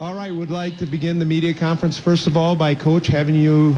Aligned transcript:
All 0.00 0.14
right, 0.14 0.34
would 0.34 0.50
like 0.50 0.78
to 0.78 0.86
begin 0.86 1.18
the 1.18 1.26
media 1.26 1.52
conference 1.52 1.98
first 1.98 2.26
of 2.26 2.34
all 2.34 2.56
by 2.56 2.74
Coach 2.74 3.06
having 3.06 3.34
you 3.34 3.76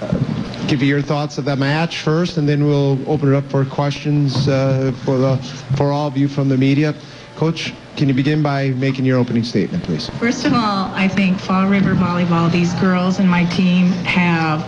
uh, 0.00 0.66
give 0.66 0.82
you 0.82 0.88
your 0.88 1.00
thoughts 1.00 1.38
of 1.38 1.44
the 1.44 1.54
match 1.54 1.98
first, 1.98 2.38
and 2.38 2.48
then 2.48 2.66
we'll 2.66 2.98
open 3.08 3.32
it 3.32 3.36
up 3.36 3.44
for 3.44 3.64
questions 3.64 4.48
uh, 4.48 4.92
for 5.04 5.16
the 5.16 5.36
for 5.76 5.92
all 5.92 6.08
of 6.08 6.16
you 6.16 6.26
from 6.26 6.48
the 6.48 6.56
media. 6.56 6.92
Coach, 7.36 7.72
can 7.96 8.08
you 8.08 8.14
begin 8.14 8.42
by 8.42 8.70
making 8.70 9.04
your 9.04 9.16
opening 9.16 9.44
statement, 9.44 9.84
please? 9.84 10.10
First 10.18 10.44
of 10.44 10.54
all, 10.54 10.90
I 10.92 11.06
think 11.06 11.38
Fall 11.38 11.68
River 11.68 11.94
Volleyball, 11.94 12.50
these 12.50 12.74
girls 12.74 13.20
and 13.20 13.30
my 13.30 13.44
team 13.44 13.92
have 14.02 14.62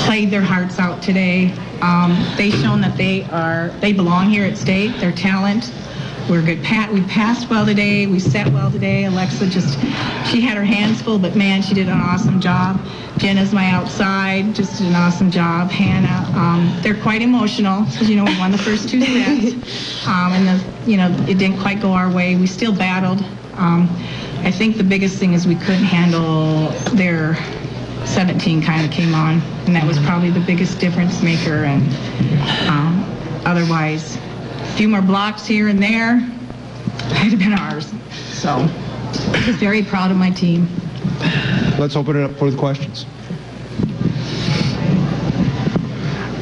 played 0.00 0.30
their 0.30 0.42
hearts 0.42 0.78
out 0.78 1.02
today. 1.02 1.50
Um, 1.80 2.10
they've 2.36 2.52
shown 2.52 2.82
that 2.82 2.94
they 2.98 3.24
are 3.30 3.68
they 3.80 3.94
belong 3.94 4.28
here 4.28 4.44
at 4.44 4.58
state. 4.58 5.00
Their 5.00 5.12
talent. 5.12 5.72
We're 6.30 6.42
good. 6.42 6.62
Pat, 6.62 6.92
we 6.92 7.02
passed 7.02 7.50
well 7.50 7.66
today. 7.66 8.06
We 8.06 8.20
set 8.20 8.52
well 8.52 8.70
today. 8.70 9.06
Alexa 9.06 9.48
just 9.48 9.74
she 10.30 10.40
had 10.40 10.56
her 10.56 10.62
hands 10.62 11.02
full, 11.02 11.18
but 11.18 11.34
man, 11.34 11.60
she 11.60 11.74
did 11.74 11.88
an 11.88 11.98
awesome 11.98 12.40
job. 12.40 12.80
Jenna's 13.18 13.52
my 13.52 13.68
outside, 13.68 14.54
just 14.54 14.78
did 14.78 14.86
an 14.86 14.94
awesome 14.94 15.32
job. 15.32 15.72
Hannah, 15.72 16.30
um, 16.38 16.72
they're 16.82 17.02
quite 17.02 17.20
emotional 17.20 17.82
because 17.82 18.08
you 18.08 18.14
know 18.14 18.22
we 18.22 18.38
won 18.38 18.52
the 18.52 18.58
first 18.58 18.88
two 18.88 19.00
sets, 19.00 20.06
um, 20.06 20.32
and 20.32 20.46
the, 20.46 20.88
you 20.88 20.96
know 20.96 21.10
it 21.28 21.36
didn't 21.36 21.58
quite 21.58 21.82
go 21.82 21.90
our 21.90 22.08
way. 22.08 22.36
We 22.36 22.46
still 22.46 22.72
battled. 22.72 23.24
Um, 23.54 23.88
I 24.44 24.52
think 24.52 24.76
the 24.76 24.84
biggest 24.84 25.18
thing 25.18 25.32
is 25.32 25.48
we 25.48 25.56
couldn't 25.56 25.82
handle 25.82 26.68
their 26.94 27.34
17 28.06 28.62
kind 28.62 28.86
of 28.86 28.92
came 28.92 29.16
on, 29.16 29.40
and 29.66 29.74
that 29.74 29.84
was 29.84 29.98
probably 29.98 30.30
the 30.30 30.38
biggest 30.46 30.78
difference 30.78 31.24
maker. 31.24 31.64
And 31.64 31.82
um, 32.68 33.04
otherwise, 33.44 34.16
a 34.60 34.72
few 34.76 34.88
more 34.88 35.02
blocks 35.02 35.46
here 35.46 35.68
and 35.68 35.82
there, 35.82 36.16
might 36.16 37.30
have 37.30 37.38
been 37.38 37.52
ours. 37.52 37.92
So, 38.32 38.68
just 39.44 39.58
very 39.58 39.82
proud 39.82 40.10
of 40.10 40.16
my 40.16 40.30
team. 40.30 40.68
Let's 41.78 41.96
open 41.96 42.16
it 42.16 42.24
up 42.24 42.36
for 42.36 42.50
the 42.50 42.56
questions. 42.56 43.06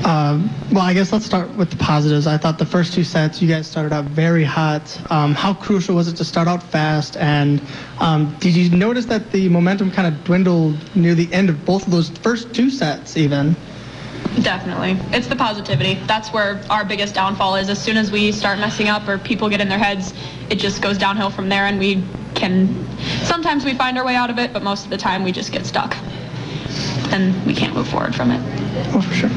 Um, 0.08 0.48
well, 0.72 0.84
I 0.84 0.94
guess 0.94 1.12
let's 1.12 1.26
start 1.26 1.54
with 1.56 1.70
the 1.70 1.76
positives. 1.76 2.26
I 2.26 2.38
thought 2.38 2.58
the 2.58 2.64
first 2.64 2.94
two 2.94 3.04
sets, 3.04 3.42
you 3.42 3.48
guys 3.48 3.66
started 3.66 3.92
out 3.92 4.06
very 4.06 4.42
hot. 4.42 4.98
Um, 5.10 5.34
how 5.34 5.52
crucial 5.52 5.96
was 5.96 6.08
it 6.08 6.16
to 6.16 6.24
start 6.24 6.48
out 6.48 6.62
fast? 6.62 7.18
And 7.18 7.60
um, 8.00 8.34
did 8.40 8.56
you 8.56 8.74
notice 8.74 9.04
that 9.06 9.32
the 9.32 9.50
momentum 9.50 9.90
kind 9.90 10.08
of 10.08 10.24
dwindled 10.24 10.76
near 10.96 11.14
the 11.14 11.30
end 11.30 11.50
of 11.50 11.62
both 11.66 11.84
of 11.84 11.92
those 11.92 12.08
first 12.08 12.54
two 12.54 12.70
sets, 12.70 13.18
even? 13.18 13.54
Definitely. 14.42 14.96
It's 15.16 15.26
the 15.26 15.36
positivity. 15.36 15.94
That's 16.06 16.32
where 16.32 16.60
our 16.70 16.84
biggest 16.84 17.14
downfall 17.14 17.56
is. 17.56 17.68
As 17.68 17.82
soon 17.82 17.96
as 17.96 18.10
we 18.10 18.32
start 18.32 18.58
messing 18.58 18.88
up 18.88 19.08
or 19.08 19.18
people 19.18 19.48
get 19.48 19.60
in 19.60 19.68
their 19.68 19.78
heads, 19.78 20.14
it 20.50 20.56
just 20.56 20.80
goes 20.80 20.98
downhill 20.98 21.30
from 21.30 21.48
there 21.48 21.64
and 21.64 21.78
we 21.78 22.02
can 22.34 22.86
sometimes 23.24 23.64
we 23.64 23.74
find 23.74 23.98
our 23.98 24.04
way 24.04 24.14
out 24.14 24.30
of 24.30 24.38
it, 24.38 24.52
but 24.52 24.62
most 24.62 24.84
of 24.84 24.90
the 24.90 24.98
time 24.98 25.24
we 25.24 25.32
just 25.32 25.52
get 25.52 25.66
stuck. 25.66 25.96
And 27.10 27.44
we 27.46 27.54
can't 27.54 27.74
move 27.74 27.88
forward 27.88 28.14
from 28.14 28.30
it. 28.30 28.40
Oh, 28.94 29.00
for 29.00 29.14
sure. 29.14 29.30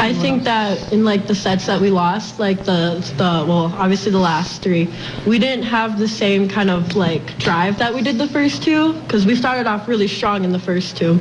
I 0.00 0.12
think 0.12 0.44
that 0.44 0.92
in 0.92 1.04
like 1.04 1.26
the 1.26 1.34
sets 1.34 1.66
that 1.66 1.80
we 1.80 1.90
lost, 1.90 2.38
like 2.38 2.64
the 2.64 3.04
the 3.16 3.44
well, 3.46 3.74
obviously 3.76 4.12
the 4.12 4.18
last 4.18 4.62
three, 4.62 4.88
we 5.26 5.38
didn't 5.38 5.64
have 5.64 5.98
the 5.98 6.06
same 6.06 6.48
kind 6.48 6.70
of 6.70 6.94
like 6.94 7.36
drive 7.38 7.78
that 7.78 7.92
we 7.92 8.02
did 8.02 8.16
the 8.16 8.28
first 8.28 8.62
two 8.62 8.92
because 9.00 9.26
we 9.26 9.34
started 9.34 9.66
off 9.66 9.88
really 9.88 10.06
strong 10.06 10.44
in 10.44 10.52
the 10.52 10.58
first 10.58 10.96
two, 10.96 11.18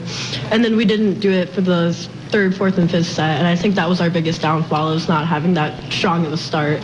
and 0.52 0.64
then 0.64 0.76
we 0.76 0.86
didn't 0.86 1.20
do 1.20 1.32
it 1.32 1.50
for 1.50 1.62
the 1.62 1.92
third, 2.30 2.56
fourth, 2.56 2.78
and 2.78 2.90
fifth 2.90 3.08
set. 3.08 3.38
And 3.38 3.48
I 3.48 3.56
think 3.56 3.76
that 3.76 3.88
was 3.88 4.02
our 4.02 4.10
biggest 4.10 4.42
downfall 4.42 4.94
is 4.94 5.08
not 5.08 5.28
having 5.28 5.54
that 5.56 5.92
strong 5.92 6.26
of 6.26 6.34
a 6.34 6.38
start. 6.38 6.82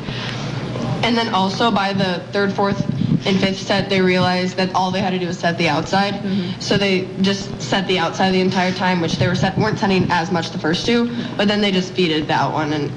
And 1.04 1.18
then 1.18 1.34
also 1.34 1.70
by 1.70 1.94
the 1.94 2.24
third, 2.32 2.54
fourth, 2.54 2.82
and 3.26 3.40
fifth 3.40 3.60
set, 3.60 3.90
they 3.90 4.02
realized 4.02 4.58
that 4.58 4.74
all 4.74 4.92
they 4.92 5.00
had 5.00 5.12
to 5.12 5.20
do 5.20 5.28
was 5.28 5.40
set 5.40 5.58
the 5.58 5.70
outside. 5.70 6.16
Mm-hmm. 6.16 6.60
So 6.60 6.78
they 6.78 7.08
just 7.22 7.62
set 7.62 7.88
the 7.88 8.00
outside 8.00 8.32
the 8.32 8.42
entire 8.42 8.72
time, 8.72 9.02
which 9.02 9.18
they 9.18 9.28
were 9.28 9.36
set, 9.36 9.58
weren't 9.58 9.80
setting 9.80 10.08
as 10.12 10.32
much 10.32 10.52
the 10.52 10.60
first 10.60 10.86
two, 10.86 11.14
but 11.38 11.48
then 11.48 11.62
they 11.62 11.72
just 11.72 11.94
feeded 11.94 12.28
that 12.28 12.52
one, 12.52 12.74
and 12.74 12.90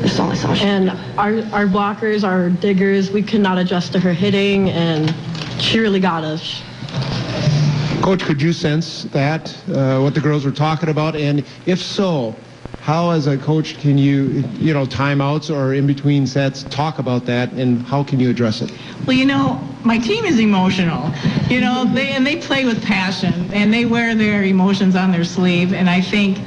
there's 0.00 0.18
only 0.18 0.36
so 0.36 0.48
much. 0.48 0.62
And 0.62 0.90
our 1.18 1.38
our 1.52 1.66
blockers, 1.66 2.24
our 2.24 2.50
diggers, 2.50 3.10
we 3.10 3.22
could 3.22 3.40
not 3.40 3.58
adjust 3.58 3.92
to 3.92 4.00
her 4.00 4.12
hitting, 4.12 4.70
and 4.70 5.14
she 5.60 5.78
really 5.78 6.00
got 6.00 6.24
us. 6.24 6.62
Coach, 8.00 8.22
could 8.24 8.40
you 8.40 8.54
sense 8.54 9.04
that, 9.12 9.54
uh, 9.68 10.00
what 10.00 10.14
the 10.14 10.20
girls 10.20 10.46
were 10.46 10.50
talking 10.50 10.88
about? 10.88 11.14
And 11.14 11.44
if 11.66 11.78
so, 11.78 12.34
how 12.80 13.10
as 13.10 13.26
a 13.26 13.36
coach 13.36 13.78
can 13.78 13.98
you, 13.98 14.42
you 14.58 14.72
know, 14.72 14.86
timeouts 14.86 15.54
or 15.54 15.74
in 15.74 15.86
between 15.86 16.26
sets, 16.26 16.62
talk 16.70 16.98
about 16.98 17.26
that 17.26 17.52
and 17.52 17.82
how 17.82 18.02
can 18.02 18.18
you 18.18 18.30
address 18.30 18.62
it? 18.62 18.72
Well, 19.06 19.16
you 19.16 19.26
know, 19.26 19.60
my 19.84 19.98
team 19.98 20.24
is 20.24 20.40
emotional. 20.40 21.12
You 21.50 21.60
know, 21.60 21.84
they 21.84 22.12
and 22.12 22.26
they 22.26 22.36
play 22.36 22.64
with 22.64 22.82
passion 22.82 23.50
and 23.52 23.72
they 23.72 23.84
wear 23.84 24.14
their 24.14 24.44
emotions 24.44 24.96
on 24.96 25.12
their 25.12 25.24
sleeve. 25.24 25.74
And 25.74 25.90
I 25.90 26.00
think, 26.00 26.38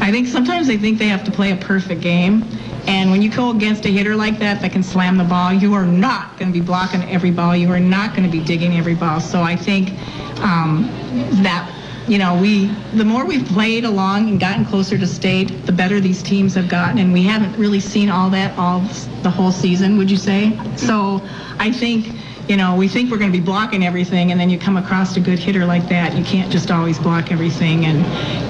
I 0.00 0.10
think 0.10 0.26
sometimes 0.26 0.66
they 0.66 0.78
think 0.78 0.98
they 0.98 1.08
have 1.08 1.24
to 1.24 1.30
play 1.30 1.52
a 1.52 1.56
perfect 1.56 2.00
game. 2.00 2.42
And 2.86 3.10
when 3.10 3.20
you 3.20 3.30
go 3.30 3.50
against 3.50 3.84
a 3.84 3.88
hitter 3.88 4.14
like 4.14 4.38
that 4.38 4.62
that 4.62 4.72
can 4.72 4.82
slam 4.82 5.16
the 5.16 5.24
ball, 5.24 5.52
you 5.52 5.74
are 5.74 5.86
not 5.86 6.38
going 6.38 6.52
to 6.52 6.58
be 6.58 6.64
blocking 6.64 7.02
every 7.10 7.30
ball. 7.30 7.56
You 7.56 7.70
are 7.72 7.80
not 7.80 8.14
going 8.14 8.22
to 8.22 8.30
be 8.30 8.44
digging 8.44 8.76
every 8.76 8.94
ball. 8.94 9.20
So 9.20 9.42
I 9.42 9.56
think 9.56 9.90
um, 10.40 10.88
that 11.42 11.72
you 12.08 12.18
know, 12.18 12.40
we 12.40 12.66
the 12.94 13.04
more 13.04 13.26
we've 13.26 13.46
played 13.46 13.84
along 13.84 14.28
and 14.28 14.38
gotten 14.38 14.64
closer 14.64 14.96
to 14.96 15.06
state, 15.06 15.66
the 15.66 15.72
better 15.72 15.98
these 16.00 16.22
teams 16.22 16.54
have 16.54 16.68
gotten, 16.68 16.98
and 16.98 17.12
we 17.12 17.24
haven't 17.24 17.58
really 17.58 17.80
seen 17.80 18.08
all 18.08 18.30
that 18.30 18.56
all 18.56 18.80
the 19.22 19.30
whole 19.30 19.50
season. 19.50 19.96
Would 19.98 20.10
you 20.10 20.16
say? 20.16 20.58
So, 20.76 21.20
I 21.58 21.72
think. 21.72 22.14
You 22.48 22.56
know, 22.56 22.76
we 22.76 22.86
think 22.86 23.10
we're 23.10 23.18
going 23.18 23.32
to 23.32 23.38
be 23.38 23.44
blocking 23.44 23.84
everything, 23.84 24.30
and 24.30 24.38
then 24.38 24.48
you 24.48 24.58
come 24.58 24.76
across 24.76 25.16
a 25.16 25.20
good 25.20 25.38
hitter 25.38 25.66
like 25.66 25.88
that. 25.88 26.16
You 26.16 26.24
can't 26.24 26.50
just 26.50 26.70
always 26.70 26.96
block 26.96 27.32
everything, 27.32 27.86
and 27.86 27.98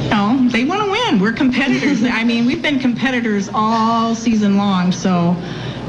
you 0.04 0.10
know 0.10 0.48
they 0.50 0.64
want 0.64 0.82
to 0.82 0.90
win. 0.90 1.18
We're 1.18 1.32
competitors. 1.32 2.04
I 2.04 2.22
mean, 2.22 2.44
we've 2.44 2.60
been 2.60 2.78
competitors 2.78 3.48
all 3.54 4.14
season 4.14 4.58
long, 4.58 4.92
so 4.92 5.34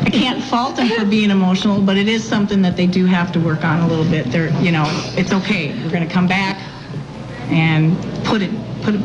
I 0.01 0.09
can't 0.09 0.41
fault 0.41 0.77
them 0.77 0.89
for 0.89 1.03
being 1.03 1.31
emotional, 1.31 1.81
but 1.81 1.97
it 1.97 2.07
is 2.07 2.23
something 2.23 2.61
that 2.61 2.77
they 2.77 2.87
do 2.87 3.05
have 3.05 3.31
to 3.33 3.39
work 3.41 3.65
on 3.65 3.81
a 3.81 3.87
little 3.87 4.05
bit. 4.05 4.31
They're, 4.31 4.51
you 4.61 4.71
know, 4.71 4.85
it's 5.17 5.33
okay. 5.33 5.73
We're 5.83 5.91
going 5.91 6.07
to 6.07 6.13
come 6.13 6.27
back 6.27 6.61
and 7.49 7.97
put 8.23 8.41
it, 8.41 8.51
put 8.83 8.95
it, 8.95 9.01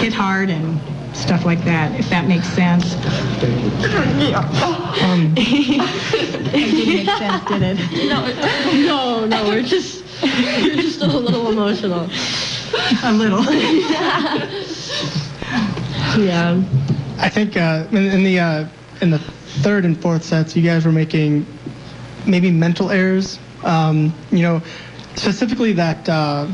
hit 0.00 0.14
hard 0.14 0.48
and 0.48 0.80
stuff 1.16 1.44
like 1.44 1.64
that, 1.64 1.98
if 1.98 2.08
that 2.10 2.26
makes 2.26 2.48
sense. 2.48 2.94
Um, 5.02 5.34
it 5.36 6.52
didn't 6.52 7.06
make 7.06 7.06
sense, 7.18 7.44
did 7.48 7.62
it? 7.62 8.06
No, 8.86 9.26
no, 9.26 9.48
we're 9.48 9.62
just 9.62 10.04
we're 10.22 10.76
just 10.76 11.02
a 11.02 11.06
little 11.06 11.50
emotional. 11.50 12.08
A 13.04 13.12
little. 13.12 13.42
Yeah. 16.18 16.62
I 17.18 17.28
think 17.28 17.56
uh, 17.56 17.86
in, 17.90 17.96
in 17.96 18.24
the 18.24 18.38
uh, 18.38 18.68
in 19.00 19.10
the 19.10 19.18
third 19.18 19.84
and 19.84 20.00
fourth 20.00 20.24
sets, 20.24 20.54
you 20.56 20.62
guys 20.62 20.84
were 20.84 20.92
making 20.92 21.46
maybe 22.26 22.50
mental 22.50 22.90
errors. 22.90 23.38
Um, 23.64 24.14
you 24.30 24.42
know, 24.42 24.62
specifically 25.14 25.72
that 25.72 26.08
uh, 26.08 26.46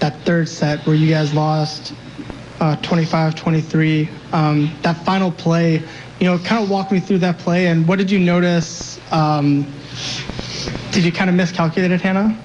that 0.00 0.20
third 0.20 0.48
set 0.48 0.86
where 0.86 0.96
you 0.96 1.08
guys 1.08 1.34
lost 1.34 1.94
uh, 2.60 2.76
25-23. 2.76 4.08
Um, 4.32 4.70
that 4.82 5.04
final 5.04 5.32
play, 5.32 5.82
you 6.20 6.26
know, 6.26 6.38
kind 6.38 6.62
of 6.62 6.70
walk 6.70 6.92
me 6.92 7.00
through 7.00 7.18
that 7.18 7.38
play 7.38 7.66
and 7.68 7.86
what 7.88 7.98
did 7.98 8.10
you 8.10 8.18
notice? 8.18 9.00
Um, 9.12 9.66
did 10.92 11.04
you 11.04 11.12
kind 11.12 11.30
of 11.30 11.36
miscalculate 11.36 11.90
it, 11.90 12.00
Hannah? 12.00 12.36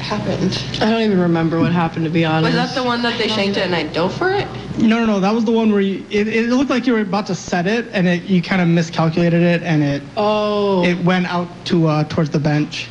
happened. 0.00 0.58
I 0.80 0.90
don't 0.90 1.02
even 1.02 1.20
remember 1.20 1.60
what 1.60 1.72
happened 1.72 2.04
to 2.04 2.10
be 2.10 2.24
honest. 2.24 2.56
Was 2.56 2.74
that 2.74 2.74
the 2.80 2.84
one 2.84 3.02
that 3.02 3.18
they 3.18 3.28
shanked 3.28 3.56
it 3.56 3.62
and 3.66 3.74
I 3.74 3.84
dove 3.84 4.14
for 4.16 4.30
it? 4.30 4.46
No, 4.78 5.00
no, 5.00 5.06
no. 5.06 5.20
That 5.20 5.32
was 5.34 5.44
the 5.44 5.52
one 5.52 5.72
where 5.72 5.80
you, 5.80 6.04
it, 6.10 6.28
it 6.28 6.46
looked 6.48 6.70
like 6.70 6.86
you 6.86 6.92
were 6.92 7.00
about 7.00 7.26
to 7.28 7.34
set 7.34 7.66
it, 7.66 7.88
and 7.92 8.06
it, 8.06 8.24
you 8.24 8.42
kind 8.42 8.60
of 8.60 8.68
miscalculated 8.68 9.42
it, 9.42 9.62
and 9.62 9.82
it 9.82 10.02
Oh. 10.16 10.84
it 10.84 11.02
went 11.04 11.26
out 11.26 11.48
to 11.66 11.86
uh, 11.86 12.04
towards 12.04 12.30
the 12.30 12.38
bench. 12.38 12.88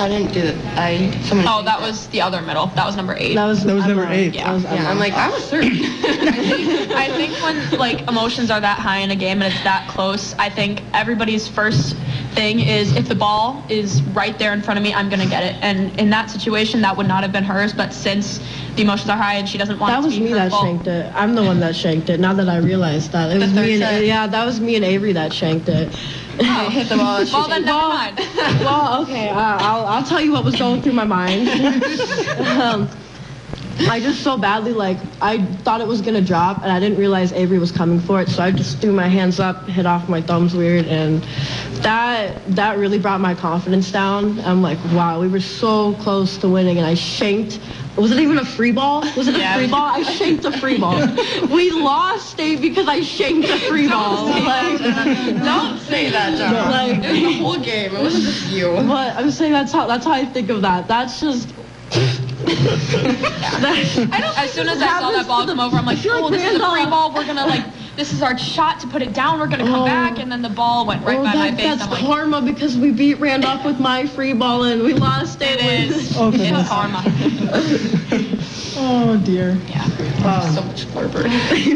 I 0.00 0.08
didn't 0.08 0.32
do 0.32 0.42
that. 0.42 0.78
I 0.78 1.10
someone. 1.22 1.46
Oh, 1.48 1.62
that 1.62 1.80
was 1.80 2.08
the 2.08 2.20
other 2.22 2.40
middle. 2.42 2.66
That 2.68 2.86
was 2.86 2.96
number 2.96 3.14
eight. 3.18 3.34
that 3.34 3.46
was 3.46 3.64
That 3.64 3.74
was 3.74 3.86
number 3.86 4.04
Emma. 4.04 4.14
eight. 4.14 4.34
That 4.34 4.52
was 4.52 4.64
Yeah, 4.64 4.90
I'm 4.90 4.98
like 4.98 5.12
I 5.12 5.28
was 5.30 5.44
certain. 5.44 5.70
I 5.74 7.08
think 7.16 7.34
when 7.42 7.78
like 7.78 8.08
emotions 8.08 8.50
are 8.50 8.60
that 8.60 8.78
high 8.78 8.98
in 8.98 9.10
a 9.10 9.16
game 9.16 9.42
and 9.42 9.52
it's 9.52 9.62
that 9.64 9.88
close, 9.88 10.34
I 10.34 10.48
think 10.48 10.82
everybody's 10.94 11.46
first 11.48 11.96
thing 12.34 12.60
is 12.60 12.94
if 12.96 13.08
the 13.08 13.14
ball 13.14 13.64
is 13.68 14.02
right 14.14 14.38
there 14.38 14.52
in 14.52 14.62
front 14.62 14.78
of 14.78 14.84
me, 14.84 14.92
I'm 14.94 15.08
gonna 15.08 15.26
get 15.26 15.42
it. 15.44 15.56
And 15.62 15.98
in 15.98 16.10
that 16.10 16.30
situation, 16.30 16.80
that 16.82 16.96
would 16.96 17.08
not 17.08 17.22
have 17.22 17.32
been 17.32 17.44
hers. 17.44 17.72
But 17.72 17.92
since 17.92 18.38
the 18.76 18.82
emotions 18.82 19.10
are 19.10 19.16
high 19.16 19.34
and 19.34 19.48
she 19.48 19.58
doesn't 19.58 19.78
want 19.78 19.90
That 19.92 20.00
to 20.00 20.06
was 20.06 20.18
me 20.20 20.32
that 20.32 20.50
fault- 20.50 20.64
shanked 20.64 20.86
it. 20.86 21.12
I'm 21.14 21.34
the 21.34 21.42
one 21.42 21.60
that 21.60 21.74
shanked 21.74 22.08
it. 22.10 22.20
Now 22.20 22.32
that 22.34 22.48
I 22.48 22.58
realized 22.58 23.12
that, 23.12 23.30
it 23.34 23.38
was 23.38 23.52
me 23.52 23.74
and 23.74 23.82
set? 23.82 24.04
yeah, 24.04 24.26
that 24.26 24.44
was 24.44 24.60
me 24.60 24.76
and 24.76 24.84
Avery 24.84 25.12
that 25.12 25.32
shanked 25.32 25.68
it. 25.68 25.88
I 26.40 26.70
hit 26.70 26.88
the 26.88 26.96
ball. 26.96 27.24
Well, 27.32 27.48
then 27.48 27.64
never 27.64 27.88
mind. 27.88 28.16
well, 28.64 29.02
okay, 29.02 29.28
uh, 29.28 29.34
I'll 29.60 29.84
I'll 29.86 30.04
tell 30.04 30.20
you 30.20 30.32
what 30.32 30.44
was 30.44 30.56
going 30.56 30.80
through 30.82 30.92
my 30.92 31.04
mind. 31.04 31.48
um, 32.60 32.88
I 33.88 33.98
just 34.00 34.22
so 34.22 34.36
badly 34.36 34.72
like 34.72 34.98
I 35.20 35.44
thought 35.64 35.80
it 35.80 35.86
was 35.86 36.00
gonna 36.00 36.20
drop 36.20 36.62
and 36.62 36.70
I 36.70 36.78
didn't 36.80 36.98
realize 36.98 37.32
Avery 37.32 37.58
was 37.58 37.72
coming 37.72 38.00
for 38.00 38.20
it, 38.20 38.28
so 38.28 38.42
I 38.42 38.50
just 38.50 38.78
threw 38.78 38.92
my 38.92 39.08
hands 39.08 39.40
up, 39.40 39.66
hit 39.66 39.86
off 39.86 40.08
my 40.08 40.20
thumbs 40.20 40.54
weird, 40.54 40.86
and 40.86 41.22
that 41.82 42.36
that 42.54 42.78
really 42.78 42.98
brought 42.98 43.20
my 43.20 43.34
confidence 43.34 43.90
down. 43.90 44.40
I'm 44.40 44.60
like, 44.62 44.78
wow, 44.92 45.20
we 45.20 45.28
were 45.28 45.40
so 45.40 45.94
close 45.94 46.36
to 46.38 46.48
winning, 46.48 46.78
and 46.78 46.86
I 46.86 46.94
shanked. 46.94 47.60
Was 47.96 48.12
it 48.12 48.20
even 48.20 48.38
a 48.38 48.44
free 48.44 48.70
ball? 48.70 49.00
Was 49.16 49.26
it 49.28 49.34
a 49.34 49.38
Yeah. 49.38 49.56
free 49.56 49.66
ball? 49.66 49.82
I 49.86 50.02
shanked 50.02 50.44
a 50.44 50.52
free 50.52 50.78
ball. 50.78 50.96
we 51.50 51.70
lost 51.72 52.30
state 52.30 52.60
because 52.60 52.86
I 52.86 53.00
shanked 53.00 53.48
a 53.48 53.58
free 53.58 53.88
ball. 53.88 54.26
Like, 54.26 54.78
Don't 54.78 55.78
say 55.80 56.08
that, 56.10 56.38
John. 56.38 56.70
Like- 56.70 57.04
it 57.04 57.10
was 57.10 57.20
the 57.20 57.32
whole 57.42 57.58
game. 57.58 57.96
It 57.96 58.00
wasn't 58.00 58.24
just 58.24 58.46
you. 58.52 58.72
but 58.86 59.16
I'm 59.16 59.30
saying 59.30 59.52
that's 59.52 59.72
how 59.72 59.86
that's 59.86 60.04
how 60.04 60.12
I 60.12 60.24
think 60.24 60.50
of 60.50 60.62
that. 60.62 60.86
That's 60.88 61.20
just. 61.20 61.52
that, 63.60 64.34
As 64.38 64.52
soon 64.52 64.68
as 64.68 64.80
I 64.82 65.00
saw 65.00 65.10
that 65.12 65.26
ball 65.26 65.46
come 65.46 65.60
over, 65.60 65.76
I'm 65.76 65.86
like, 65.86 65.98
feel 65.98 66.14
like 66.14 66.24
oh, 66.24 66.30
this 66.30 66.42
is 66.42 66.56
a 66.60 66.70
free 66.70 66.84
ball. 66.86 67.14
We're 67.14 67.26
gonna 67.26 67.46
like, 67.46 67.64
this 67.96 68.12
is 68.12 68.22
our 68.22 68.36
shot 68.38 68.80
to 68.80 68.86
put 68.88 69.02
it 69.02 69.12
down. 69.12 69.38
We're 69.38 69.46
gonna 69.48 69.64
come 69.64 69.82
Oh. 69.82 69.86
back, 69.86 70.18
and 70.18 70.30
then 70.30 70.42
the 70.42 70.48
ball 70.48 70.86
went 70.86 71.04
right 71.04 71.18
oh, 71.18 71.22
by 71.24 71.34
my 71.34 71.50
that, 71.50 71.56
face. 71.56 71.66
that's 71.66 71.82
I'm 71.84 71.90
like, 71.90 72.00
karma 72.00 72.42
because 72.42 72.76
we 72.76 72.90
beat 72.92 73.20
Randolph 73.20 73.64
with 73.64 73.78
my 73.78 74.06
free 74.06 74.32
ball 74.32 74.64
and 74.64 74.82
we 74.82 74.94
lost 74.94 75.40
it 75.42 75.60
it. 75.60 75.90
is. 75.90 76.16
Oh, 76.20 76.30
goodness. 76.30 76.60
it's 76.60 76.68
karma. 76.68 77.02
Oh 78.82 79.20
dear. 79.24 79.58
Yeah. 79.68 79.84
so 80.54 80.62
much 80.62 80.86
Flurber. 80.86 81.24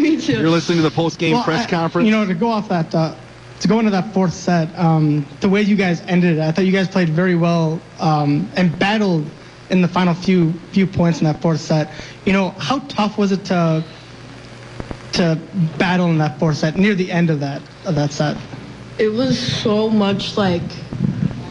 Me 0.01 0.19
too. 0.21 0.39
You're 0.39 0.49
listening 0.49 0.79
to 0.79 0.83
the 0.83 0.91
post-game 0.91 1.35
Well, 1.35 1.45
press 1.45 1.67
I- 1.67 1.71
conference. 1.71 2.07
You 2.07 2.13
know, 2.13 2.25
to 2.27 2.35
go 2.35 2.49
off 2.49 2.69
that, 2.71 2.95
uh, 2.95 3.15
to 3.61 3.69
go 3.69 3.79
into 3.79 3.91
that 3.91 4.13
fourth 4.15 4.33
set, 4.33 4.69
um, 4.79 5.27
the 5.41 5.49
way 5.49 5.63
you 5.63 5.77
guys 5.77 6.01
ended 6.03 6.39
it, 6.39 6.41
I 6.41 6.53
thought 6.53 6.65
you 6.65 6.73
guys 6.73 6.89
played 6.89 7.09
very 7.11 7.35
well 7.35 7.81
um, 8.01 8.49
and 8.57 8.77
battled 8.79 9.27
in 9.71 9.81
the 9.83 9.89
final 9.89 10.15
few 10.15 10.53
few 10.73 10.87
points 10.87 11.21
in 11.21 11.25
that 11.25 11.41
fourth 11.41 11.61
set. 11.61 11.91
You 12.25 12.33
know, 12.33 12.51
how 12.51 12.79
tough 12.81 13.19
was 13.19 13.33
it 13.33 13.45
to 13.47 13.85
to 15.13 15.39
battle 15.79 16.07
in 16.11 16.19
that 16.19 16.39
fourth 16.39 16.57
set 16.57 16.77
near 16.77 16.95
the 16.95 17.11
end 17.11 17.31
of 17.31 17.41
that 17.41 17.63
of 17.85 17.95
that 17.95 18.13
set? 18.13 18.37
it 18.99 19.09
was 19.09 19.37
so 19.39 19.91
much 19.91 20.37
like 20.37 20.63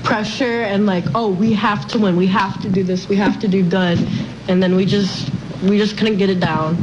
pressure 0.04 0.62
and 0.62 0.86
like 0.86 1.04
oh 1.16 1.30
we 1.30 1.52
have 1.54 1.88
to 1.88 2.00
win 2.00 2.16
we 2.16 2.28
have 2.28 2.62
to 2.62 2.70
do 2.70 2.84
this 2.84 3.10
we 3.10 3.16
have 3.16 3.40
to 3.40 3.48
do 3.48 3.64
good 3.68 4.00
and 4.48 4.64
then 4.64 4.76
we 4.76 4.86
just 4.86 5.30
we 5.64 5.78
just 5.78 5.98
couldn't 5.98 6.18
get 6.18 6.30
it 6.30 6.40
down 6.40 6.78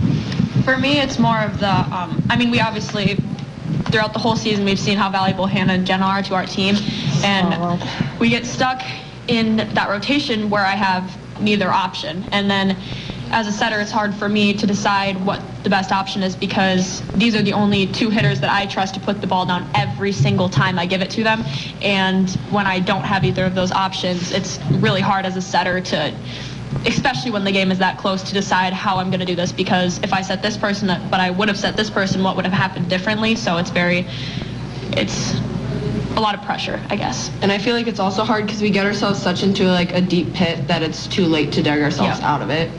For 0.65 0.77
me, 0.77 1.01
it's 1.01 1.19
more 1.19 1.41
of 1.41 1.59
the. 1.59 1.71
Um, 1.71 2.23
I 2.29 2.37
mean, 2.37 2.51
we 2.51 2.61
obviously 2.61 3.17
throughout 3.87 4.13
the 4.13 4.19
whole 4.19 4.37
season 4.37 4.65
we've 4.65 4.79
seen 4.79 4.99
how 4.99 5.11
valuable 5.11 5.47
Hannah 5.47 5.73
and 5.73 5.87
Jenna 5.87 6.05
are 6.05 6.23
to 6.23 6.35
our 6.35 6.45
team, 6.45 6.77
and 7.25 7.83
we 8.21 8.29
get 8.29 8.45
stuck 8.45 8.83
in 9.29 9.57
that 9.57 9.89
rotation 9.89 10.51
where 10.51 10.65
I 10.65 10.75
have 10.75 11.17
neither 11.41 11.71
option, 11.71 12.25
and 12.33 12.51
then. 12.51 12.77
As 13.33 13.47
a 13.47 13.53
setter, 13.53 13.79
it's 13.79 13.93
hard 13.93 14.13
for 14.13 14.29
me 14.29 14.53
to 14.55 14.67
decide 14.67 15.25
what 15.25 15.41
the 15.63 15.71
best 15.71 15.93
option 15.93 16.25
is 16.25 16.35
because 16.35 17.01
these 17.13 17.37
are 17.37 17.43
the 17.43 17.53
only 17.53 17.87
two 17.87 18.11
hitters 18.11 18.41
that 18.41 18.51
I 18.51 18.67
trust 18.67 18.95
to 18.95 19.01
put 19.01 19.21
the 19.21 19.29
ball 19.29 19.47
down 19.47 19.71
every 19.77 20.11
single 20.11 20.49
time 20.49 20.81
I 20.81 20.87
give 20.87 21.01
it 21.01 21.11
to 21.11 21.23
them. 21.23 21.45
And 21.81 22.29
when 22.51 22.67
I 22.67 22.81
don't 22.81 23.05
have 23.05 23.25
either 23.25 23.45
of 23.45 23.55
those 23.55 23.71
options, 23.71 24.33
it's 24.33 24.59
really 24.73 25.01
hard 25.01 25.27
as 25.27 25.37
a 25.37 25.43
setter 25.43 25.81
to 25.81 26.13
especially 26.87 27.31
when 27.31 27.45
the 27.45 27.53
game 27.53 27.71
is 27.71 27.79
that 27.79 27.99
close 27.99 28.23
to 28.23 28.33
decide 28.33 28.73
how 28.73 28.99
I'm 28.99 29.11
going 29.11 29.21
to 29.21 29.27
do 29.27 29.35
this 29.35 29.53
because 29.53 29.99
if 30.03 30.13
I 30.13 30.23
set 30.23 30.41
this 30.41 30.57
person 30.57 30.87
but 31.11 31.21
I 31.21 31.31
would 31.31 31.49
have 31.49 31.59
set 31.59 31.77
this 31.77 31.91
person 31.91 32.23
what 32.23 32.37
would 32.37 32.45
have 32.45 32.55
happened 32.55 32.89
differently 32.89 33.35
so 33.35 33.57
it's 33.57 33.71
very 33.71 34.07
it's 34.93 35.35
a 36.21 36.23
lot 36.23 36.35
of 36.35 36.43
pressure 36.43 36.79
I 36.91 36.97
guess 36.97 37.31
And 37.41 37.51
I 37.51 37.57
feel 37.57 37.75
like 37.75 37.87
it's 37.87 37.99
also 37.99 38.25
hard 38.25 38.45
because 38.45 38.61
we 38.61 38.69
get 38.69 38.85
ourselves 38.85 39.21
such 39.21 39.43
into 39.43 39.65
like 39.65 39.93
a 39.95 40.03
deep 40.03 40.35
pit 40.35 40.69
that 40.69 40.83
it's 40.83 41.07
too 41.07 41.25
late 41.25 41.51
to 41.53 41.63
dig 41.63 41.81
ourselves 41.83 42.21
Yeah. 42.21 42.31
out 42.35 42.43
of 42.43 42.51
it. 42.51 42.71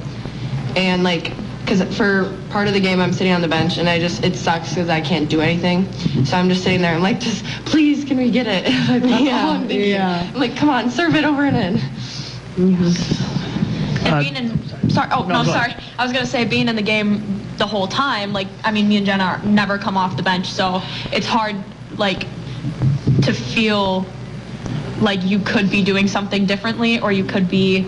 And 0.77 1.03
like, 1.03 1.33
because 1.65 1.81
for 1.97 2.37
part 2.51 2.67
of 2.67 2.75
the 2.75 2.79
game 2.79 2.99
I'm 3.01 3.11
sitting 3.11 3.33
on 3.33 3.41
the 3.41 3.47
bench 3.47 3.77
and 3.79 3.89
I 3.89 3.99
just 3.99 4.23
it 4.23 4.35
sucks 4.35 4.69
because 4.69 4.89
I 4.89 5.01
can't 5.01 5.27
do 5.27 5.41
anything. 5.41 5.91
So 6.23 6.37
I'm 6.37 6.49
just 6.49 6.63
sitting 6.63 6.81
there. 6.83 6.93
I'm 6.93 7.01
like, 7.01 7.19
just 7.19 7.43
please, 7.65 8.05
can 8.05 8.17
we 8.17 8.29
get 8.29 8.45
it? 8.45 8.65
like, 8.89 9.01
that's 9.01 9.23
Yeah, 9.23 9.43
all 9.43 9.51
I'm 9.53 9.67
thinking. 9.67 9.89
yeah. 9.89 10.29
I'm 10.31 10.39
like, 10.39 10.55
come 10.55 10.69
on, 10.69 10.91
serve 10.91 11.15
it 11.15 11.23
over 11.25 11.43
and 11.43 11.57
in. 11.57 11.81
and 12.57 14.07
uh, 14.07 14.19
being 14.21 14.35
in 14.35 14.89
sorry 14.89 15.09
oh 15.13 15.23
no, 15.27 15.43
sorry 15.43 15.73
I 15.97 16.03
was 16.03 16.11
going 16.11 16.23
to 16.25 16.29
say 16.29 16.43
being 16.45 16.67
in 16.67 16.75
the 16.75 16.81
game 16.81 17.41
the 17.57 17.65
whole 17.65 17.87
time 17.87 18.33
like 18.33 18.47
I 18.63 18.71
mean 18.71 18.87
me 18.87 18.97
and 18.97 19.05
Jenna 19.05 19.23
are- 19.23 19.43
never 19.43 19.77
come 19.79 19.97
off 19.97 20.15
the 20.17 20.23
bench 20.23 20.47
so 20.47 20.81
it's 21.11 21.25
hard 21.25 21.55
like 21.97 22.25
to 23.23 23.33
feel 23.33 24.05
like 24.99 25.23
you 25.23 25.39
could 25.39 25.69
be 25.69 25.83
doing 25.83 26.07
something 26.07 26.45
differently 26.45 26.99
or 26.99 27.11
you 27.11 27.23
could 27.23 27.49
be 27.49 27.85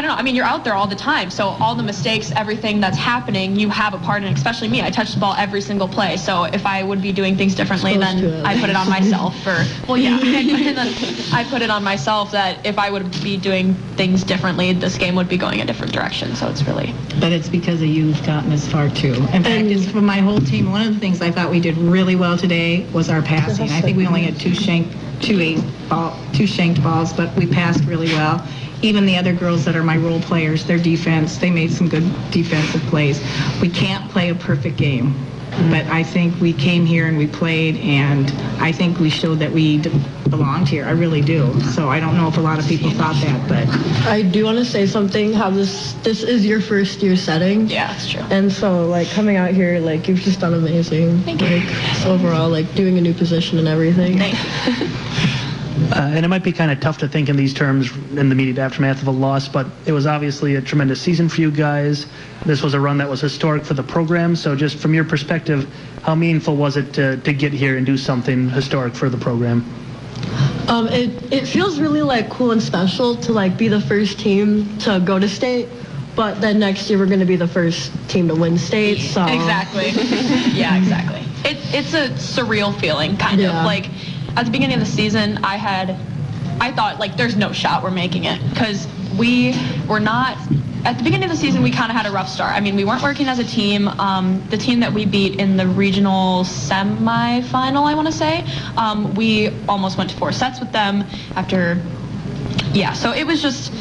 I 0.00 0.02
don't 0.02 0.12
know. 0.12 0.16
I 0.16 0.22
mean, 0.22 0.34
you're 0.34 0.46
out 0.46 0.64
there 0.64 0.72
all 0.72 0.86
the 0.86 0.96
time, 0.96 1.28
so 1.28 1.48
all 1.60 1.74
the 1.74 1.82
mistakes, 1.82 2.32
everything 2.34 2.80
that's 2.80 2.96
happening, 2.96 3.54
you 3.54 3.68
have 3.68 3.92
a 3.92 3.98
part 3.98 4.24
in. 4.24 4.32
Especially 4.32 4.66
me, 4.66 4.80
I 4.80 4.88
touch 4.88 5.12
the 5.12 5.20
ball 5.20 5.34
every 5.36 5.60
single 5.60 5.86
play. 5.86 6.16
So 6.16 6.44
if 6.44 6.64
I 6.64 6.82
would 6.82 7.02
be 7.02 7.12
doing 7.12 7.36
things 7.36 7.54
differently, 7.54 7.98
then 7.98 8.46
I 8.46 8.58
put 8.58 8.70
it 8.70 8.76
on 8.76 8.88
myself. 8.88 9.38
For 9.42 9.62
well, 9.86 9.98
yeah, 9.98 10.18
and 10.22 11.34
I 11.34 11.46
put 11.50 11.60
it 11.60 11.68
on 11.68 11.84
myself 11.84 12.32
that 12.32 12.64
if 12.64 12.78
I 12.78 12.88
would 12.88 13.12
be 13.22 13.36
doing 13.36 13.74
things 13.98 14.24
differently, 14.24 14.72
this 14.72 14.96
game 14.96 15.16
would 15.16 15.28
be 15.28 15.36
going 15.36 15.60
a 15.60 15.66
different 15.66 15.92
direction. 15.92 16.34
So 16.34 16.48
it's 16.48 16.62
really 16.62 16.94
But 17.20 17.32
it's 17.32 17.50
because 17.50 17.82
of 17.82 17.88
you've 17.88 18.24
gotten 18.24 18.52
as 18.52 18.66
far 18.66 18.88
too. 18.88 19.12
In 19.34 19.44
fact, 19.44 19.66
it's 19.66 19.90
for 19.90 20.00
my 20.00 20.20
whole 20.20 20.40
team. 20.40 20.72
One 20.72 20.80
of 20.80 20.94
the 20.94 20.98
things 21.00 21.20
I 21.20 21.30
thought 21.30 21.50
we 21.50 21.60
did 21.60 21.76
really 21.76 22.16
well 22.16 22.38
today 22.38 22.86
was 22.94 23.10
our 23.10 23.20
passing. 23.20 23.68
I 23.68 23.82
think 23.82 23.98
we 23.98 24.06
only 24.06 24.22
had 24.22 24.40
two 24.40 24.54
shank, 24.54 24.90
two 25.20 25.42
eight 25.42 25.62
ball, 25.90 26.18
two 26.32 26.46
shanked 26.46 26.82
balls, 26.82 27.12
but 27.12 27.36
we 27.36 27.46
passed 27.46 27.84
really 27.84 28.08
well. 28.14 28.42
Even 28.82 29.04
the 29.06 29.16
other 29.16 29.32
girls 29.32 29.64
that 29.66 29.76
are 29.76 29.82
my 29.82 29.96
role 29.96 30.20
players, 30.20 30.64
their 30.64 30.78
defense, 30.78 31.36
they 31.38 31.50
made 31.50 31.70
some 31.70 31.88
good 31.88 32.04
defensive 32.30 32.80
plays. 32.82 33.20
We 33.60 33.68
can't 33.68 34.10
play 34.10 34.30
a 34.30 34.34
perfect 34.34 34.76
game, 34.76 35.12
mm-hmm. 35.12 35.70
but 35.70 35.86
I 35.86 36.02
think 36.02 36.40
we 36.40 36.52
came 36.52 36.86
here 36.86 37.06
and 37.06 37.18
we 37.18 37.26
played, 37.26 37.76
and 37.76 38.30
I 38.62 38.72
think 38.72 38.98
we 38.98 39.10
showed 39.10 39.38
that 39.40 39.52
we 39.52 39.78
d- 39.78 39.90
belonged 40.30 40.68
here. 40.68 40.86
I 40.86 40.92
really 40.92 41.20
do. 41.20 41.60
So 41.60 41.90
I 41.90 42.00
don't 42.00 42.16
know 42.16 42.28
if 42.28 42.38
a 42.38 42.40
lot 42.40 42.58
of 42.58 42.66
people 42.66 42.90
thought 42.90 43.16
that, 43.16 43.48
but 43.48 43.68
i 44.08 44.22
do 44.22 44.44
want 44.44 44.56
to 44.56 44.64
say 44.64 44.86
something 44.86 45.32
how 45.32 45.50
this 45.50 45.92
this 46.04 46.22
is 46.22 46.46
your 46.46 46.60
first 46.60 47.02
year 47.02 47.16
setting 47.16 47.66
yeah, 47.68 47.88
that's 47.88 48.08
true. 48.10 48.22
and 48.30 48.50
so 48.50 48.86
like 48.86 49.08
coming 49.10 49.36
out 49.36 49.50
here 49.50 49.78
like 49.80 50.08
you've 50.08 50.20
just 50.20 50.40
done 50.40 50.54
amazing 50.54 51.20
Thank 51.22 51.42
you. 51.42 51.48
like 51.48 52.06
overall 52.06 52.48
like 52.48 52.72
doing 52.74 52.96
a 52.96 53.00
new 53.00 53.12
position 53.12 53.58
and 53.58 53.68
everything 53.68 54.18
Thank 54.18 54.34
you. 54.80 55.26
Uh, 56.00 56.04
and 56.04 56.24
it 56.24 56.28
might 56.28 56.42
be 56.42 56.50
kind 56.50 56.70
of 56.70 56.80
tough 56.80 56.96
to 56.96 57.06
think 57.06 57.28
in 57.28 57.36
these 57.36 57.52
terms 57.52 57.94
in 57.94 58.14
the 58.14 58.20
immediate 58.22 58.56
aftermath 58.56 59.02
of 59.02 59.08
a 59.08 59.10
loss, 59.10 59.48
but 59.48 59.66
it 59.84 59.92
was 59.92 60.06
obviously 60.06 60.54
a 60.54 60.62
tremendous 60.62 60.98
season 60.98 61.28
for 61.28 61.42
you 61.42 61.50
guys. 61.50 62.06
This 62.46 62.62
was 62.62 62.72
a 62.72 62.80
run 62.80 62.96
that 62.96 63.08
was 63.10 63.20
historic 63.20 63.66
for 63.66 63.74
the 63.74 63.82
program. 63.82 64.34
So, 64.34 64.56
just 64.56 64.78
from 64.78 64.94
your 64.94 65.04
perspective, 65.04 65.68
how 66.02 66.14
meaningful 66.14 66.56
was 66.56 66.78
it 66.78 66.94
to, 66.94 67.18
to 67.18 67.32
get 67.34 67.52
here 67.52 67.76
and 67.76 67.84
do 67.84 67.98
something 67.98 68.48
historic 68.48 68.94
for 68.94 69.10
the 69.10 69.18
program? 69.18 69.62
Um, 70.68 70.88
it, 70.88 71.30
it 71.30 71.46
feels 71.46 71.78
really 71.78 72.00
like 72.00 72.30
cool 72.30 72.52
and 72.52 72.62
special 72.62 73.14
to 73.16 73.32
like 73.34 73.58
be 73.58 73.68
the 73.68 73.82
first 73.82 74.18
team 74.18 74.78
to 74.78 75.02
go 75.04 75.18
to 75.18 75.28
state, 75.28 75.68
but 76.16 76.40
then 76.40 76.58
next 76.60 76.88
year 76.88 76.98
we're 76.98 77.04
going 77.04 77.20
to 77.20 77.26
be 77.26 77.36
the 77.36 77.48
first 77.48 77.92
team 78.08 78.26
to 78.28 78.34
win 78.34 78.56
state. 78.56 79.00
So 79.00 79.26
Exactly. 79.26 79.90
yeah, 80.58 80.78
exactly. 80.78 81.20
It, 81.44 81.58
it's 81.74 81.92
a 81.92 82.08
surreal 82.10 82.78
feeling, 82.80 83.18
kind 83.18 83.38
Yeah. 83.38 83.58
of. 83.58 83.66
Like, 83.66 83.86
at 84.36 84.44
the 84.44 84.50
beginning 84.50 84.74
of 84.74 84.80
the 84.80 84.92
season, 84.92 85.38
I 85.44 85.56
had, 85.56 85.96
I 86.60 86.72
thought, 86.72 86.98
like, 86.98 87.16
there's 87.16 87.36
no 87.36 87.52
shot 87.52 87.82
we're 87.82 87.90
making 87.90 88.24
it. 88.24 88.40
Because 88.50 88.86
we 89.18 89.54
were 89.88 90.00
not, 90.00 90.36
at 90.84 90.96
the 90.96 91.04
beginning 91.04 91.24
of 91.24 91.30
the 91.30 91.36
season, 91.36 91.62
we 91.62 91.70
kind 91.70 91.90
of 91.90 91.96
had 91.96 92.06
a 92.06 92.10
rough 92.10 92.28
start. 92.28 92.54
I 92.54 92.60
mean, 92.60 92.76
we 92.76 92.84
weren't 92.84 93.02
working 93.02 93.28
as 93.28 93.38
a 93.38 93.44
team. 93.44 93.88
Um, 93.88 94.42
the 94.50 94.56
team 94.56 94.80
that 94.80 94.92
we 94.92 95.04
beat 95.04 95.38
in 95.38 95.56
the 95.56 95.66
regional 95.66 96.44
semifinal, 96.44 97.84
I 97.84 97.94
want 97.94 98.06
to 98.06 98.12
say, 98.12 98.44
um, 98.76 99.14
we 99.14 99.48
almost 99.68 99.98
went 99.98 100.10
to 100.10 100.16
four 100.16 100.32
sets 100.32 100.60
with 100.60 100.72
them 100.72 101.04
after 101.36 101.82
yeah 102.72 102.92
so 102.92 103.12
it 103.12 103.26
was 103.26 103.42
just 103.42 103.72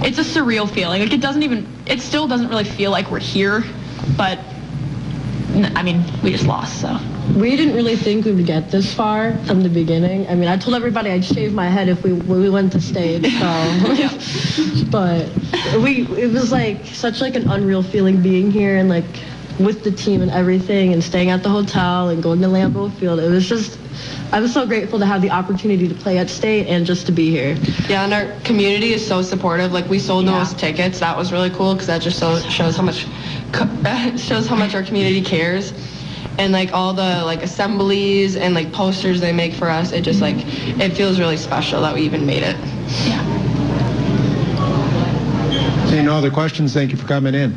it's 0.00 0.18
a 0.18 0.22
surreal 0.22 0.68
feeling 0.68 1.00
like 1.00 1.12
it 1.12 1.20
doesn't 1.20 1.42
even 1.42 1.66
it 1.86 2.00
still 2.00 2.28
doesn't 2.28 2.48
really 2.48 2.64
feel 2.64 2.90
like 2.90 3.10
we're 3.10 3.18
here 3.18 3.64
but 4.16 4.38
I 5.74 5.82
mean 5.82 6.04
we 6.22 6.30
just 6.30 6.46
lost 6.46 6.80
so 6.80 6.98
we 7.36 7.56
didn't 7.56 7.74
really 7.74 7.96
think 7.96 8.24
we 8.24 8.32
would 8.32 8.46
get 8.46 8.70
this 8.70 8.92
far 8.92 9.36
from 9.44 9.62
the 9.62 9.68
beginning. 9.68 10.28
I 10.28 10.34
mean, 10.34 10.48
I 10.48 10.56
told 10.56 10.76
everybody 10.76 11.10
I'd 11.10 11.24
shave 11.24 11.52
my 11.52 11.68
head 11.68 11.88
if 11.88 12.02
we 12.02 12.12
we 12.12 12.50
went 12.50 12.72
to 12.72 12.80
state. 12.80 13.24
So, 13.24 14.84
but 14.90 15.28
we 15.82 16.06
it 16.16 16.32
was 16.32 16.52
like 16.52 16.86
such 16.86 17.20
like 17.20 17.34
an 17.34 17.48
unreal 17.50 17.82
feeling 17.82 18.22
being 18.22 18.50
here 18.50 18.76
and 18.76 18.88
like 18.88 19.04
with 19.58 19.82
the 19.82 19.90
team 19.90 20.22
and 20.22 20.30
everything 20.30 20.92
and 20.92 21.02
staying 21.02 21.30
at 21.30 21.42
the 21.42 21.48
hotel 21.48 22.08
and 22.10 22.22
going 22.22 22.40
to 22.40 22.46
Lambeau 22.46 22.92
Field. 22.94 23.18
It 23.18 23.28
was 23.28 23.48
just 23.48 23.78
I 24.32 24.40
was 24.40 24.52
so 24.52 24.66
grateful 24.66 24.98
to 24.98 25.06
have 25.06 25.22
the 25.22 25.30
opportunity 25.30 25.88
to 25.88 25.94
play 25.94 26.18
at 26.18 26.28
state 26.28 26.66
and 26.66 26.84
just 26.84 27.06
to 27.06 27.12
be 27.12 27.30
here. 27.30 27.56
Yeah, 27.88 28.04
and 28.04 28.12
our 28.12 28.40
community 28.40 28.92
is 28.92 29.06
so 29.06 29.22
supportive. 29.22 29.72
Like 29.72 29.88
we 29.88 29.98
sold 29.98 30.26
those 30.26 30.54
tickets. 30.54 31.00
That 31.00 31.16
was 31.16 31.32
really 31.32 31.50
cool 31.50 31.74
because 31.74 31.86
that 31.86 32.02
just 32.02 32.18
so, 32.18 32.38
shows 32.40 32.76
how 32.76 32.82
much 32.82 33.06
co- 33.52 33.68
shows 34.16 34.46
how 34.46 34.56
much 34.56 34.74
our 34.74 34.82
community 34.82 35.22
cares. 35.22 35.72
And 36.38 36.52
like 36.52 36.72
all 36.72 36.92
the 36.92 37.24
like 37.24 37.42
assemblies 37.42 38.36
and 38.36 38.54
like 38.54 38.72
posters 38.72 39.20
they 39.20 39.32
make 39.32 39.54
for 39.54 39.68
us, 39.68 39.92
it 39.92 40.02
just 40.02 40.20
like 40.20 40.36
it 40.38 40.96
feels 40.96 41.18
really 41.18 41.36
special 41.36 41.82
that 41.82 41.94
we 41.94 42.02
even 42.02 42.26
made 42.26 42.42
it. 42.42 42.56
Yeah. 43.06 43.24
Seeing 45.88 46.04
no 46.04 46.14
other 46.14 46.30
questions, 46.30 46.74
thank 46.74 46.90
you 46.90 46.96
for 46.96 47.06
coming 47.06 47.34
in. 47.34 47.56